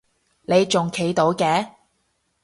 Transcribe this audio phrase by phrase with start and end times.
[0.47, 1.73] 你仲企到嘅？